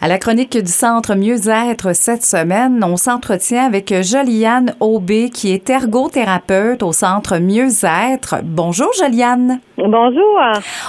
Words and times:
À 0.00 0.06
la 0.06 0.18
chronique 0.18 0.56
du 0.56 0.70
Centre 0.70 1.16
Mieux-être 1.16 1.92
cette 1.92 2.22
semaine, 2.22 2.84
on 2.84 2.96
s'entretient 2.96 3.66
avec 3.66 3.92
Joliane 4.00 4.76
Aubé, 4.78 5.28
qui 5.28 5.52
est 5.52 5.68
ergothérapeute 5.68 6.84
au 6.84 6.92
Centre 6.92 7.38
Mieux-être. 7.38 8.36
Bonjour 8.44 8.92
Joliane. 8.96 9.58
Bonjour. 9.76 10.38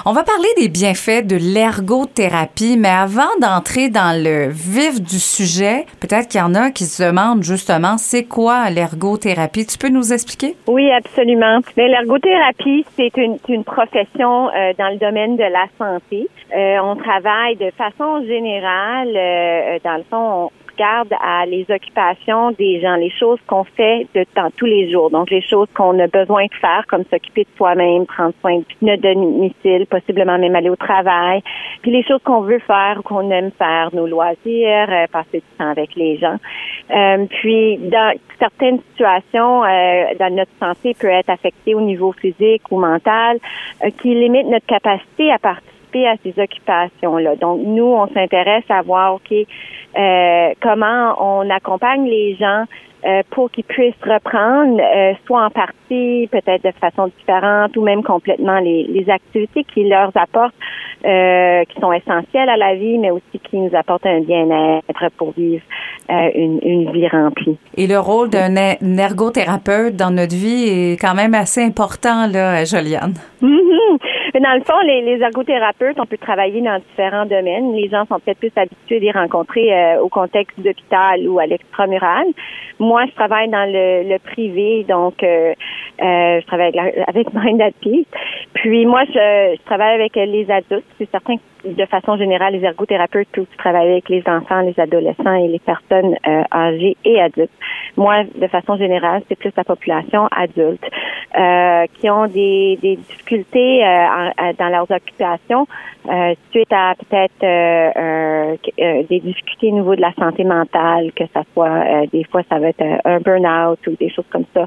On 0.06 0.14
va 0.14 0.24
parler 0.24 0.50
des 0.60 0.70
bienfaits 0.70 1.26
de 1.26 1.38
l'ergothérapie, 1.38 2.78
mais 2.78 2.90
avant 2.90 3.34
d'entrer 3.42 3.90
dans 3.90 4.16
le 4.16 4.50
vif 4.50 5.02
du 5.02 5.20
sujet, 5.20 5.88
peut-être 6.02 6.28
qu'il 6.28 6.40
y 6.40 6.44
en 6.44 6.54
a 6.54 6.70
qui 6.70 6.84
se 6.84 7.02
demandent 7.02 7.42
justement 7.42 7.98
c'est 7.98 8.26
quoi 8.26 8.70
l'ergothérapie? 8.70 9.66
Tu 9.66 9.80
peux 9.80 9.90
nous 9.90 10.14
expliquer? 10.14 10.56
Oui, 10.68 10.92
absolument. 10.92 11.62
L'ergothérapie, 11.76 12.86
c'est 12.96 13.18
une, 13.18 13.64
profession 13.64 14.50
euh, 14.50 14.74
dans 14.78 14.90
le 14.90 14.98
domaine 14.98 15.36
de 15.36 15.44
la 15.44 15.66
santé. 15.80 16.28
Euh, 16.56 16.78
on 16.84 16.96
travaille 16.96 17.56
de 17.58 17.72
façon 17.72 18.24
générale 18.26 18.99
euh, 19.08 19.80
dans 19.84 19.98
le 19.98 20.04
fond, 20.04 20.18
on 20.18 20.52
regarde 20.72 21.14
à 21.22 21.46
les 21.46 21.66
occupations 21.70 22.52
des 22.52 22.80
gens, 22.80 22.96
les 22.96 23.10
choses 23.10 23.40
qu'on 23.48 23.64
fait 23.64 24.08
de 24.16 24.24
temps 24.24 24.50
tous 24.56 24.66
les 24.66 24.90
jours. 24.92 25.10
Donc, 25.10 25.30
les 25.30 25.42
choses 25.42 25.68
qu'on 25.76 25.98
a 26.00 26.08
besoin 26.08 26.46
de 26.46 26.54
faire, 26.54 26.86
comme 26.88 27.04
s'occuper 27.10 27.44
de 27.44 27.58
soi-même, 27.58 28.06
prendre 28.06 28.34
soin 28.40 28.60
de 28.60 28.66
notre 28.82 29.02
domicile, 29.02 29.86
possiblement 29.88 30.38
même 30.38 30.56
aller 30.56 30.70
au 30.70 30.76
travail. 30.76 31.42
Puis 31.82 31.92
les 31.92 32.04
choses 32.04 32.22
qu'on 32.24 32.42
veut 32.42 32.60
faire 32.60 32.98
ou 33.00 33.02
qu'on 33.02 33.30
aime 33.32 33.52
faire, 33.52 33.90
nos 33.94 34.08
loisirs, 34.08 34.90
euh, 34.90 35.08
passer 35.12 35.40
du 35.40 35.58
temps 35.58 35.70
avec 35.70 35.96
les 35.96 36.18
gens. 36.18 36.38
Euh, 36.92 37.26
puis, 37.42 37.78
dans 37.78 38.14
certaines 38.40 38.80
situations, 38.92 39.64
notre 40.32 40.52
santé 40.60 40.96
peut 41.00 41.08
être 41.08 41.30
affectée 41.30 41.76
au 41.76 41.82
niveau 41.82 42.14
physique 42.14 42.64
ou 42.72 42.80
mental, 42.80 43.40
qui 44.02 44.16
limite 44.16 44.48
notre 44.48 44.66
capacité 44.66 45.32
à 45.32 45.40
partir 45.40 45.79
à 45.96 46.16
ces 46.24 46.34
occupations-là. 46.38 47.36
Donc, 47.36 47.62
nous, 47.64 47.86
on 47.86 48.08
s'intéresse 48.08 48.66
à 48.70 48.82
voir, 48.82 49.16
OK, 49.16 49.32
euh, 49.32 50.54
comment 50.62 51.16
on 51.20 51.50
accompagne 51.50 52.06
les 52.06 52.36
gens 52.36 52.66
euh, 53.06 53.22
pour 53.30 53.50
qu'ils 53.50 53.64
puissent 53.64 53.94
reprendre, 54.06 54.78
euh, 54.82 55.14
soit 55.26 55.46
en 55.46 55.50
partie, 55.50 56.28
peut-être 56.30 56.66
de 56.66 56.72
façon 56.82 57.08
différente, 57.18 57.78
ou 57.78 57.82
même 57.82 58.04
complètement 58.04 58.60
les, 58.60 58.84
les 58.90 59.10
activités 59.10 59.64
qui 59.64 59.88
leur 59.88 60.12
apportent, 60.16 60.54
euh, 61.06 61.64
qui 61.64 61.80
sont 61.80 61.94
essentielles 61.94 62.50
à 62.50 62.58
la 62.58 62.76
vie, 62.76 62.98
mais 62.98 63.12
aussi 63.12 63.40
qui 63.50 63.56
nous 63.56 63.74
apportent 63.74 64.06
un 64.06 64.20
bien-être 64.20 65.12
pour 65.16 65.32
vivre 65.32 65.64
une, 66.10 66.60
une, 66.62 66.92
vie 66.92 67.08
remplie. 67.08 67.58
Et 67.78 67.88
le 67.88 68.00
rôle 68.00 68.30
d'un 68.30 68.56
ergothérapeute 68.98 69.96
dans 69.96 70.12
notre 70.12 70.36
vie 70.36 70.68
est 70.68 71.00
quand 71.00 71.16
même 71.16 71.36
assez 71.36 71.64
important, 71.64 72.28
là, 72.28 72.66
Joliane. 72.66 73.14
Mm-hmm. 74.34 74.44
Dans 74.44 74.54
le 74.54 74.64
fond, 74.64 74.80
les, 74.86 75.02
les, 75.02 75.22
ergothérapeutes, 75.22 76.00
on 76.00 76.06
peut 76.06 76.18
travailler 76.18 76.62
dans 76.62 76.80
différents 76.80 77.26
domaines. 77.26 77.74
Les 77.74 77.90
gens 77.90 78.06
sont 78.06 78.20
peut-être 78.20 78.40
plus 78.40 78.52
habitués 78.56 78.98
à 78.98 79.00
les 79.00 79.12
rencontrer 79.12 79.74
euh, 79.74 80.02
au 80.02 80.10
contexte 80.10 80.60
d'hôpital 80.60 81.28
ou 81.28 81.40
à 81.40 81.46
l'extramural. 81.46 82.28
Moi, 82.80 83.06
je 83.08 83.12
travaille 83.16 83.50
dans 83.50 83.66
le, 83.66 84.10
le 84.10 84.20
privé, 84.20 84.86
donc 84.88 85.22
euh, 85.24 85.54
euh, 86.02 86.40
je 86.42 86.46
travaille 86.46 86.78
avec, 86.78 86.96
avec 87.08 87.34
Mind 87.34 87.62
at 87.62 87.72
Peace. 87.82 88.06
Puis 88.54 88.86
moi, 88.86 89.04
je, 89.06 89.56
je 89.58 89.66
travaille 89.66 89.96
avec 89.96 90.16
les 90.16 90.50
adultes. 90.50 90.86
C'est 90.98 91.10
certain 91.10 91.38
que 91.38 91.42
de 91.66 91.86
façon 91.86 92.18
générale, 92.18 92.54
les 92.54 92.64
ergothérapeutes 92.64 93.28
peuvent 93.34 93.46
travailler 93.58 93.92
avec 93.92 94.10
les 94.10 94.24
enfants, 94.28 94.62
les 94.62 94.80
adolescents 94.80 95.36
et 95.36 95.48
les 95.48 95.60
personnes 95.60 96.16
euh, 96.26 96.44
âgées 96.54 96.96
et 97.04 97.20
adultes. 97.20 97.52
Moi, 97.98 98.24
de 98.36 98.48
façon 98.48 98.78
générale, 98.78 99.24
c'est 99.28 99.38
plus 99.38 99.52
la 99.58 99.64
population 99.64 100.28
adulte 100.32 100.84
euh, 101.38 101.86
qui 101.94 102.10
ont 102.10 102.26
des, 102.26 102.80
des 102.82 102.96
difficultés 102.96 103.86
euh, 103.86 104.30
dans 104.58 104.70
leurs 104.70 104.90
occupations 104.90 105.68
suite 106.50 106.74
à 106.74 106.96
peut-être 106.96 108.58
des 109.08 109.20
difficultés 109.20 109.68
au 109.68 109.76
niveau 109.76 109.96
de 109.96 110.02
la 110.02 110.12
santé 110.14 110.44
mentale, 110.44 111.12
que 111.16 111.26
ça 111.32 111.44
soit 111.54 112.08
des 112.12 112.24
fois 112.24 112.42
ça 112.50 112.58
va 112.58 112.70
être 112.70 112.84
un 113.06 113.20
burn-out 113.20 113.78
ou 113.86 113.92
des 113.92 114.10
choses 114.10 114.26
comme 114.32 114.46
ça, 114.56 114.66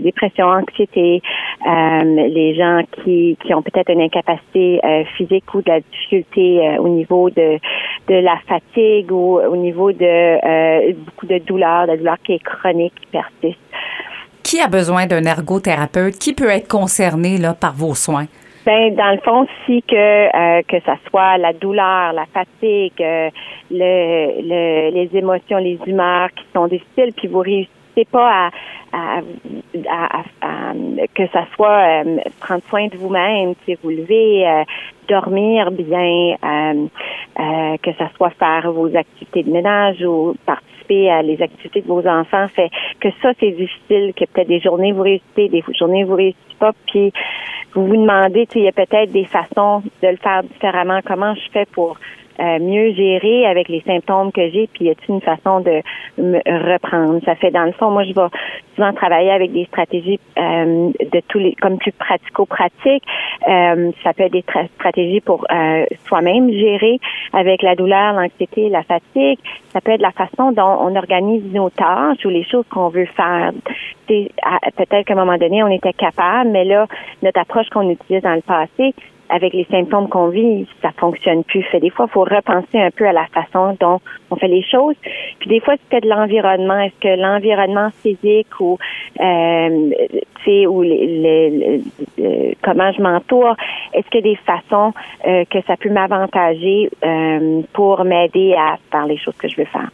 dépression, 0.00 0.46
anxiété, 0.46 1.22
les 1.64 2.54
gens 2.56 2.80
qui, 2.90 3.36
qui 3.44 3.54
ont 3.54 3.62
peut-être 3.62 3.92
une 3.92 4.00
incapacité 4.00 4.80
physique 5.16 5.54
ou 5.54 5.62
de 5.62 5.70
la 5.70 5.80
difficulté 5.80 6.76
au 6.80 6.88
niveau 6.88 7.30
de, 7.30 7.60
de 8.08 8.14
la 8.14 8.38
fatigue 8.48 9.12
ou 9.12 9.38
au 9.38 9.56
niveau 9.56 9.92
de 9.92 10.92
beaucoup 10.94 11.26
de 11.26 11.38
douleurs, 11.38 11.82
de 11.82 11.92
la 11.92 11.96
douleur 11.96 12.16
qui 12.24 12.32
est 12.32 12.42
chronique, 12.42 12.94
qui 13.00 13.06
persiste. 13.06 13.60
Qui 14.46 14.60
a 14.60 14.68
besoin 14.68 15.06
d'un 15.06 15.24
ergothérapeute? 15.24 16.20
Qui 16.20 16.32
peut 16.32 16.48
être 16.50 16.68
concerné 16.68 17.36
là, 17.36 17.52
par 17.52 17.74
vos 17.74 17.96
soins? 17.96 18.26
Ben, 18.64 18.94
dans 18.94 19.10
le 19.10 19.18
fond, 19.18 19.44
si 19.64 19.82
que 19.82 19.96
euh, 19.96 20.62
que 20.68 20.78
ça 20.86 20.94
soit 21.10 21.36
la 21.36 21.52
douleur, 21.52 22.12
la 22.12 22.26
fatigue, 22.26 22.92
euh, 23.00 23.28
le, 23.72 24.42
le, 24.42 24.94
les 24.94 25.18
émotions, 25.18 25.58
les 25.58 25.80
humeurs 25.84 26.28
qui 26.30 26.44
sont 26.54 26.68
difficiles, 26.68 27.12
puis 27.16 27.26
vous 27.26 27.40
réussissez 27.40 28.04
pas 28.08 28.50
à, 28.92 29.18
à, 29.88 30.22
à, 30.42 30.72
que 31.12 31.26
ça 31.32 31.44
soit 31.56 32.04
euh, 32.04 32.18
prendre 32.38 32.62
soin 32.68 32.86
de 32.86 32.96
vous-même, 32.96 33.54
vous 33.82 33.90
lever, 33.90 34.46
euh, 34.46 34.62
dormir 35.08 35.72
bien, 35.72 36.36
euh, 37.38 37.76
que 37.82 37.92
ça 37.94 38.08
soit 38.16 38.30
faire 38.30 38.72
vos 38.72 38.94
activités 38.96 39.42
de 39.42 39.50
ménage 39.50 40.02
ou 40.02 40.34
participer 40.46 41.10
à 41.10 41.22
les 41.22 41.40
activités 41.42 41.82
de 41.82 41.86
vos 41.86 42.06
enfants, 42.06 42.46
fait 42.48 42.70
que 43.00 43.08
ça 43.22 43.32
c'est 43.38 43.50
difficile, 43.50 44.12
que 44.14 44.24
peut-être 44.24 44.48
des 44.48 44.60
journées 44.60 44.92
vous 44.92 45.02
réussissez, 45.02 45.48
des 45.48 45.62
journées 45.78 46.04
vous 46.04 46.14
réussissez 46.14 46.56
pas, 46.58 46.72
puis 46.86 47.12
vous 47.74 47.86
vous 47.86 47.96
demandez, 47.96 48.48
il 48.54 48.62
y 48.62 48.68
a 48.68 48.72
peut-être 48.72 49.12
des 49.12 49.26
façons 49.26 49.82
de 50.02 50.08
le 50.08 50.16
faire 50.16 50.42
différemment. 50.44 51.00
Comment 51.04 51.34
je 51.34 51.50
fais 51.52 51.66
pour 51.66 51.98
euh, 52.40 52.58
mieux 52.58 52.92
gérer 52.92 53.46
avec 53.46 53.68
les 53.68 53.80
symptômes 53.82 54.32
que 54.32 54.48
j'ai, 54.50 54.68
puis 54.72 54.86
y 54.86 54.90
a-t-il 54.90 55.14
une 55.14 55.20
façon 55.20 55.60
de 55.60 55.82
me 56.18 56.38
reprendre? 56.72 57.20
Ça 57.24 57.34
fait 57.34 57.50
dans 57.50 57.64
le 57.64 57.72
fond, 57.72 57.90
moi 57.90 58.04
je 58.04 58.12
vais 58.12 58.28
souvent 58.74 58.92
travailler 58.92 59.30
avec 59.30 59.52
des 59.52 59.64
stratégies 59.64 60.20
euh, 60.38 60.90
de 61.00 61.20
tous 61.28 61.38
les 61.38 61.54
comme 61.54 61.78
plus 61.78 61.92
pratico-pratiques. 61.92 63.04
Euh, 63.48 63.90
ça 64.02 64.12
peut 64.12 64.24
être 64.24 64.32
des 64.32 64.44
stratégies 64.74 65.20
pour 65.20 65.46
soi-même 66.06 66.50
gérer 66.50 66.98
avec 67.32 67.62
la 67.62 67.74
douleur, 67.74 68.12
l'anxiété, 68.12 68.68
la 68.68 68.82
fatigue. 68.82 69.38
Ça 69.72 69.80
peut 69.80 69.92
être 69.92 70.00
la 70.00 70.12
façon 70.12 70.52
dont 70.52 70.78
on 70.80 70.94
organise 70.96 71.52
nos 71.52 71.70
tâches 71.70 72.24
ou 72.24 72.28
les 72.28 72.44
choses 72.44 72.66
qu'on 72.70 72.88
veut 72.88 73.06
faire. 73.06 73.52
Peut-être 74.06 75.04
qu'à 75.04 75.14
un 75.14 75.16
moment 75.16 75.36
donné, 75.38 75.62
on 75.62 75.68
était 75.68 75.92
capable, 75.92 76.50
mais 76.50 76.64
là, 76.64 76.86
notre 77.22 77.40
approche 77.40 77.68
qu'on 77.70 77.90
utilisait 77.90 78.20
dans 78.20 78.34
le 78.34 78.42
passé, 78.42 78.94
avec 79.28 79.52
les 79.52 79.64
symptômes 79.70 80.08
qu'on 80.08 80.28
vit, 80.28 80.66
ça 80.82 80.90
fonctionne 80.96 81.44
plus. 81.44 81.62
Fait 81.64 81.80
des 81.80 81.90
fois, 81.90 82.06
il 82.08 82.12
faut 82.12 82.24
repenser 82.24 82.78
un 82.78 82.90
peu 82.90 83.06
à 83.06 83.12
la 83.12 83.26
façon 83.26 83.76
dont 83.80 84.00
on 84.30 84.36
fait 84.36 84.48
les 84.48 84.62
choses. 84.62 84.96
Puis 85.38 85.48
des 85.48 85.60
fois, 85.60 85.74
c'est 85.90 86.00
de 86.00 86.08
l'environnement. 86.08 86.78
Est-ce 86.78 87.00
que 87.00 87.20
l'environnement 87.20 87.90
physique 88.02 88.60
ou 88.60 88.78
euh, 89.20 89.90
ou 90.68 90.82
les, 90.82 91.82
comment 92.62 92.92
je 92.92 93.02
m'entoure, 93.02 93.56
est-ce 93.92 94.08
qu'il 94.10 94.26
y 94.26 94.30
a 94.30 94.32
des 94.32 94.36
façons 94.36 94.92
euh, 95.26 95.44
que 95.50 95.60
ça 95.66 95.76
peut 95.76 95.90
m'avantager 95.90 96.90
euh, 97.04 97.62
pour 97.72 98.04
m'aider 98.04 98.54
à 98.54 98.76
faire 98.90 99.06
les 99.06 99.18
choses 99.18 99.36
que 99.36 99.48
je 99.48 99.56
veux 99.56 99.66
faire? 99.66 99.90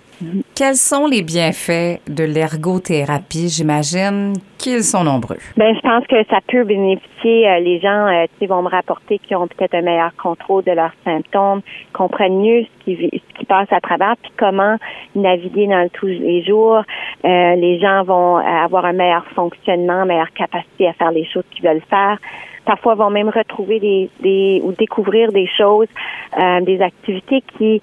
Quels 0.55 0.77
sont 0.77 1.07
les 1.07 1.23
bienfaits 1.23 2.01
de 2.09 2.25
l'ergothérapie? 2.25 3.49
J'imagine 3.49 4.35
qu'ils 4.59 4.85
sont 4.85 5.05
nombreux. 5.05 5.39
Ben, 5.57 5.75
je 5.75 5.81
pense 5.81 6.07
que 6.07 6.23
ça 6.31 6.39
peut 6.47 6.65
bénéficier. 6.65 7.49
Euh, 7.49 7.59
les 7.61 7.81
gens, 7.81 8.07
euh, 8.07 8.27
vont 8.47 8.63
me 8.63 8.69
rapporter 8.69 9.19
qu'ils 9.19 9.37
ont 9.37 9.47
peut-être 9.47 9.75
un 9.75 9.83
meilleur 9.83 10.15
contrôle 10.17 10.65
de 10.65 10.73
leurs 10.73 10.95
symptômes, 11.05 11.63
comprennent 11.93 12.41
mieux 12.41 12.65
ce 12.65 12.85
qui, 12.85 12.97
ce 12.97 13.39
qui 13.39 13.45
passe 13.47 13.73
à 13.73 13.81
travers, 13.81 14.17
puis 14.21 14.33
comment 14.37 14.77
naviguer 15.15 15.67
dans 15.67 15.83
le 15.83 15.91
tous 15.91 16.07
les 16.07 16.45
jours. 16.45 16.83
Euh, 17.25 17.55
les 17.55 17.79
gens 17.81 18.03
vont 18.05 18.37
avoir 18.37 18.85
un 18.85 18.93
meilleur 18.93 19.25
fonctionnement, 19.35 20.05
meilleure 20.05 20.33
capacité 20.33 20.89
à 20.89 20.93
faire 20.93 21.13
les 21.13 21.25
choses 21.25 21.45
qu'ils 21.53 21.65
veulent 21.65 21.83
faire 21.89 22.19
parfois 22.65 22.95
vont 22.95 23.11
même 23.11 23.29
retrouver 23.29 23.81
des, 23.81 24.11
des 24.21 24.61
ou 24.65 24.73
découvrir 24.73 25.33
des 25.33 25.49
choses, 25.57 25.89
euh, 26.39 26.61
des 26.61 26.81
activités 26.81 27.43
qui, 27.59 27.81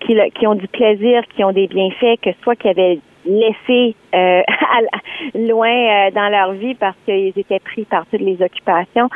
qui, 0.00 0.16
qui 0.34 0.46
ont 0.46 0.54
du 0.54 0.68
plaisir, 0.68 1.22
qui 1.34 1.44
ont 1.44 1.52
des 1.52 1.66
bienfaits, 1.66 2.20
que 2.22 2.30
soit 2.42 2.56
qui 2.56 2.68
avaient 2.68 2.98
laissés 3.28 3.94
euh, 4.14 4.42
loin 5.34 5.68
euh, 5.68 6.10
dans 6.12 6.28
leur 6.30 6.52
vie 6.52 6.74
parce 6.74 6.96
qu'ils 7.04 7.32
étaient 7.36 7.60
pris 7.60 7.84
par 7.84 8.06
toutes 8.06 8.20
les 8.20 8.40
occupations 8.42 9.08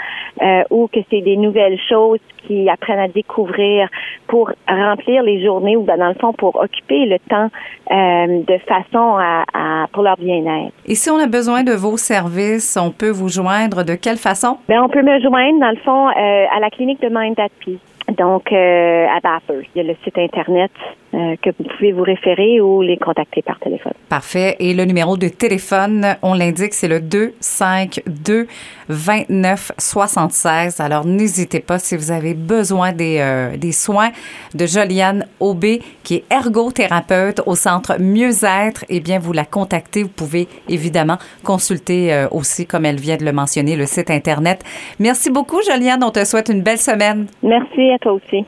euh, 0.42 0.62
ou 0.70 0.86
que 0.88 1.00
c'est 1.10 1.22
des 1.22 1.36
nouvelles 1.36 1.78
choses 1.88 2.20
qui 2.46 2.68
apprennent 2.68 2.98
à 2.98 3.08
découvrir 3.08 3.88
pour 4.26 4.50
remplir 4.68 5.22
les 5.22 5.42
journées 5.44 5.76
ou 5.76 5.82
ben, 5.82 5.96
dans 5.96 6.08
le 6.08 6.14
fond 6.14 6.32
pour 6.32 6.56
occuper 6.56 7.06
le 7.06 7.18
temps 7.18 7.48
de 7.88 8.58
façon 8.66 9.16
à, 9.18 9.44
à 9.54 9.86
pour 9.92 10.02
leur 10.02 10.16
bien-être. 10.16 10.72
Et 10.86 10.94
si 10.94 11.10
on 11.10 11.18
a 11.18 11.26
besoin 11.26 11.62
de 11.62 11.72
vos 11.72 11.96
services, 11.96 12.76
on 12.80 12.90
peut 12.90 13.10
vous 13.10 13.28
joindre 13.28 13.84
de 13.84 13.94
quelle 13.94 14.16
façon? 14.16 14.58
Ben, 14.68 14.82
on 14.82 14.88
peut 14.88 15.02
me 15.02 15.20
joindre 15.20 15.60
dans 15.60 15.70
le 15.70 15.76
fond 15.76 16.08
à 16.08 16.58
la 16.60 16.70
clinique 16.70 17.00
de 17.00 17.08
Mind 17.08 17.38
at 17.38 17.48
Peace. 17.64 17.78
Donc, 18.16 18.52
à 18.52 19.20
Bathurst. 19.22 19.68
Il 19.74 19.82
y 19.82 19.84
a 19.84 19.88
le 19.88 19.96
site 20.04 20.18
Internet 20.18 20.72
euh, 21.14 21.36
que 21.42 21.50
vous 21.50 21.64
pouvez 21.64 21.92
vous 21.92 22.02
référer 22.02 22.60
ou 22.60 22.80
les 22.80 22.96
contacter 22.96 23.42
par 23.42 23.58
téléphone. 23.58 23.92
Parfait. 24.08 24.56
Et 24.60 24.72
le 24.72 24.86
numéro 24.86 25.18
de 25.18 25.28
téléphone, 25.28 26.16
on 26.22 26.32
l'indique, 26.32 26.72
c'est 26.72 26.88
le 26.88 27.00
252 27.00 28.46
29 28.88 29.72
76. 29.76 30.80
Alors, 30.80 31.04
n'hésitez 31.04 31.60
pas 31.60 31.78
si 31.78 31.96
vous 31.96 32.10
avez 32.10 32.32
besoin 32.32 32.92
des, 32.92 33.18
euh, 33.20 33.56
des 33.56 33.72
soins 33.72 34.10
de 34.54 34.66
Joliane 34.66 35.26
Aubé, 35.38 35.82
qui 36.02 36.16
est 36.16 36.24
ergothérapeute 36.30 37.42
au 37.46 37.56
centre 37.56 38.00
Mieux-être. 38.00 38.84
Eh 38.88 39.00
bien, 39.00 39.18
vous 39.18 39.32
la 39.32 39.44
contactez. 39.44 40.02
Vous 40.02 40.08
pouvez 40.08 40.48
évidemment 40.68 41.18
consulter 41.44 42.12
euh, 42.12 42.26
aussi, 42.30 42.66
comme 42.66 42.86
elle 42.86 43.00
vient 43.00 43.18
de 43.18 43.24
le 43.24 43.32
mentionner, 43.32 43.76
le 43.76 43.84
site 43.84 44.10
Internet. 44.10 44.64
Merci 44.98 45.30
beaucoup, 45.30 45.60
Joliane. 45.62 46.02
On 46.02 46.10
te 46.10 46.24
souhaite 46.24 46.48
une 46.48 46.62
belle 46.62 46.78
semaine. 46.78 47.26
Merci 47.42 47.90
à 47.90 47.98
toi 47.98 48.12
aussi. 48.12 48.46